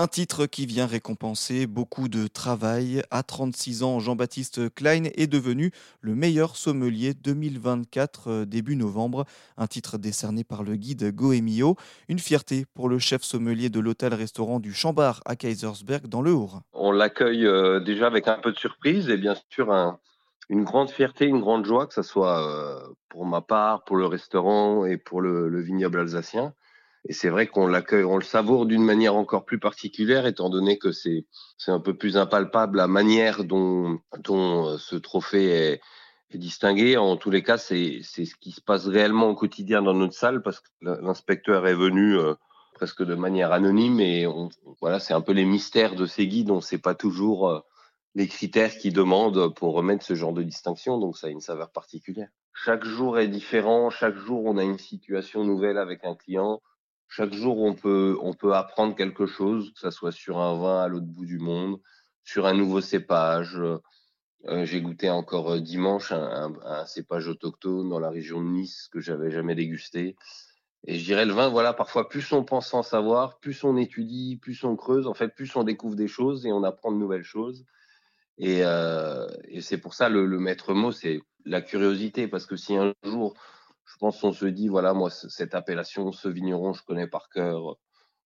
[0.00, 3.02] Un titre qui vient récompenser beaucoup de travail.
[3.10, 9.26] À 36 ans, Jean-Baptiste Klein est devenu le meilleur sommelier 2024 euh, début novembre.
[9.58, 11.76] Un titre décerné par le guide Goemio.
[12.08, 16.62] Une fierté pour le chef sommelier de l'hôtel-restaurant du Chambard à Kaisersberg dans le Our.
[16.72, 19.70] On l'accueille euh, déjà avec un peu de surprise et bien sûr
[20.48, 22.80] une grande fierté, une grande joie, que ce soit euh,
[23.10, 26.54] pour ma part, pour le restaurant et pour le vignoble alsacien.
[27.08, 30.78] Et c'est vrai qu'on l'accueille, on le savoure d'une manière encore plus particulière, étant donné
[30.78, 31.26] que c'est
[31.56, 35.80] c'est un peu plus impalpable la manière dont, dont euh, ce trophée est,
[36.34, 36.96] distingué.
[36.96, 40.14] En tous les cas, c'est c'est ce qui se passe réellement au quotidien dans notre
[40.14, 42.34] salle, parce que l'inspecteur est venu euh,
[42.74, 44.26] presque de manière anonyme, et
[44.80, 46.50] voilà, c'est un peu les mystères de ces guides.
[46.50, 47.60] On sait pas toujours euh,
[48.14, 51.72] les critères qu'ils demandent pour remettre ce genre de distinction, donc ça a une saveur
[51.72, 52.28] particulière.
[52.52, 56.60] Chaque jour est différent, chaque jour on a une situation nouvelle avec un client
[57.10, 60.80] chaque jour, on peut, on peut apprendre quelque chose, que ce soit sur un vin
[60.84, 61.80] à l'autre bout du monde,
[62.22, 63.60] sur un nouveau cépage.
[64.46, 69.00] Euh, j'ai goûté encore euh, dimanche un, cépage autochtone dans la région de Nice que
[69.00, 70.14] j'avais jamais dégusté.
[70.86, 74.38] Et je dirais le vin, voilà, parfois plus on pense en savoir, plus on étudie,
[74.40, 77.24] plus on creuse, en fait, plus on découvre des choses et on apprend de nouvelles
[77.24, 77.66] choses.
[78.38, 82.54] Et, euh, et c'est pour ça le, le maître mot, c'est la curiosité, parce que
[82.54, 83.34] si un jour
[83.92, 87.76] je pense qu'on se dit, voilà, moi, cette appellation, ce vigneron, je connais par cœur.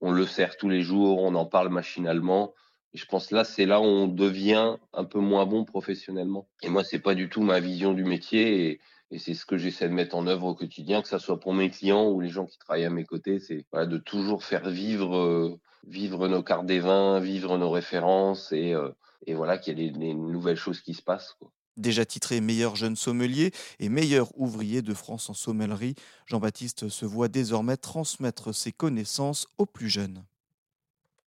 [0.00, 2.54] On le sert tous les jours, on en parle machinalement.
[2.94, 6.48] Et je pense là, c'est là où on devient un peu moins bon professionnellement.
[6.62, 8.80] Et moi, c'est pas du tout ma vision du métier.
[9.10, 11.54] Et, c'est ce que j'essaie de mettre en œuvre au quotidien, que ce soit pour
[11.54, 13.40] mes clients ou les gens qui travaillent à mes côtés.
[13.40, 18.74] C'est de toujours faire vivre, euh, vivre nos cartes des vins, vivre nos références et,
[18.74, 18.90] euh,
[19.26, 21.36] voilà, qu'il y ait des, nouvelles choses qui se passent.
[21.78, 25.94] Déjà titré meilleur jeune sommelier et meilleur ouvrier de France en sommellerie,
[26.26, 30.24] Jean-Baptiste se voit désormais transmettre ses connaissances aux plus jeunes.